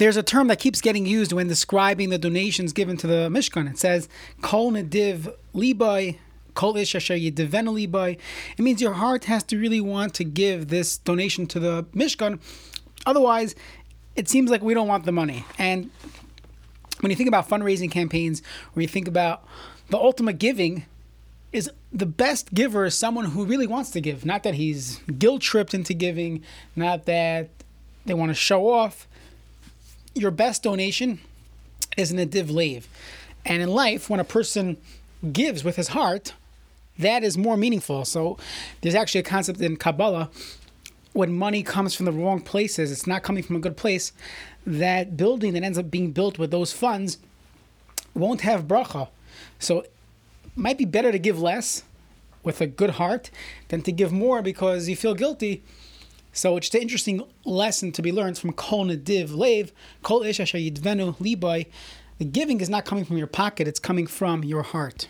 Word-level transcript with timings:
there's 0.00 0.16
a 0.16 0.22
term 0.22 0.46
that 0.46 0.58
keeps 0.58 0.80
getting 0.80 1.04
used 1.04 1.30
when 1.30 1.46
describing 1.46 2.08
the 2.08 2.16
donations 2.16 2.72
given 2.72 2.96
to 2.96 3.06
the 3.06 3.28
Mishkan. 3.28 3.70
It 3.70 3.78
says, 3.78 4.08
Kol 4.40 4.72
Nediv 4.72 5.34
Libai, 5.54 6.16
Kol 6.54 6.74
Ish 6.78 6.94
Asher 6.94 7.16
Yedivenu 7.16 7.86
Libai. 7.86 8.18
It 8.56 8.62
means 8.62 8.80
your 8.80 8.94
heart 8.94 9.26
has 9.26 9.42
to 9.44 9.58
really 9.58 9.82
want 9.82 10.14
to 10.14 10.24
give 10.24 10.68
this 10.68 10.96
donation 10.96 11.46
to 11.48 11.60
the 11.60 11.84
Mishkan. 11.94 12.40
Otherwise, 13.04 13.54
it 14.16 14.26
seems 14.26 14.50
like 14.50 14.62
we 14.62 14.72
don't 14.72 14.88
want 14.88 15.04
the 15.04 15.12
money. 15.12 15.44
And 15.58 15.90
when 17.00 17.10
you 17.10 17.16
think 17.16 17.28
about 17.28 17.46
fundraising 17.46 17.90
campaigns, 17.90 18.40
or 18.74 18.80
you 18.80 18.88
think 18.88 19.06
about 19.06 19.46
the 19.90 19.98
ultimate 19.98 20.38
giving, 20.38 20.86
is 21.52 21.70
the 21.92 22.06
best 22.06 22.54
giver 22.54 22.86
is 22.86 22.94
someone 22.94 23.26
who 23.26 23.44
really 23.44 23.66
wants 23.66 23.90
to 23.90 24.00
give. 24.00 24.24
Not 24.24 24.44
that 24.44 24.54
he's 24.54 24.96
guilt 25.18 25.42
tripped 25.42 25.74
into 25.74 25.92
giving, 25.92 26.42
not 26.74 27.04
that 27.04 27.50
they 28.06 28.14
want 28.14 28.30
to 28.30 28.34
show 28.34 28.70
off. 28.70 29.06
Your 30.14 30.30
best 30.30 30.62
donation 30.62 31.20
is 31.96 32.10
an 32.10 32.18
adiv 32.18 32.50
lave. 32.50 32.88
And 33.44 33.62
in 33.62 33.70
life, 33.70 34.10
when 34.10 34.20
a 34.20 34.24
person 34.24 34.76
gives 35.32 35.64
with 35.64 35.76
his 35.76 35.88
heart, 35.88 36.34
that 36.98 37.22
is 37.22 37.38
more 37.38 37.56
meaningful. 37.56 38.04
So 38.04 38.38
there's 38.80 38.94
actually 38.94 39.20
a 39.20 39.24
concept 39.24 39.60
in 39.60 39.76
Kabbalah 39.76 40.30
when 41.12 41.32
money 41.32 41.62
comes 41.62 41.94
from 41.94 42.06
the 42.06 42.12
wrong 42.12 42.40
places, 42.40 42.92
it's 42.92 43.06
not 43.06 43.22
coming 43.22 43.42
from 43.42 43.56
a 43.56 43.60
good 43.60 43.76
place, 43.76 44.12
that 44.66 45.16
building 45.16 45.54
that 45.54 45.62
ends 45.62 45.78
up 45.78 45.90
being 45.90 46.12
built 46.12 46.38
with 46.38 46.50
those 46.50 46.72
funds 46.72 47.18
won't 48.14 48.42
have 48.42 48.64
bracha. 48.64 49.08
So 49.58 49.80
it 49.80 49.92
might 50.54 50.78
be 50.78 50.84
better 50.84 51.10
to 51.10 51.18
give 51.18 51.40
less 51.40 51.82
with 52.42 52.60
a 52.60 52.66
good 52.66 52.90
heart 52.90 53.30
than 53.68 53.82
to 53.82 53.92
give 53.92 54.12
more 54.12 54.42
because 54.42 54.88
you 54.88 54.96
feel 54.96 55.14
guilty. 55.14 55.62
So 56.32 56.56
it's 56.56 56.72
an 56.74 56.80
interesting 56.80 57.22
lesson 57.44 57.92
to 57.92 58.02
be 58.02 58.12
learned 58.12 58.38
from 58.38 58.52
Kol 58.52 58.86
Nediv 58.86 59.34
Lev, 59.34 59.72
Kol 60.02 60.22
Ish 60.22 60.40
Asher 60.40 60.58
Yidvenu 60.58 61.16
Libai. 61.18 61.66
The 62.18 62.24
giving 62.24 62.60
is 62.60 62.68
not 62.68 62.84
coming 62.84 63.04
from 63.04 63.18
your 63.18 63.26
pocket, 63.26 63.66
it's 63.66 63.80
coming 63.80 64.06
from 64.06 64.44
your 64.44 64.62
heart. 64.62 65.08